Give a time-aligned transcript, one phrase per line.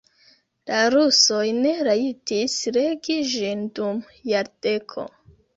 [0.69, 5.07] La rusoj ne rajtis legi ĝin dum jardeko.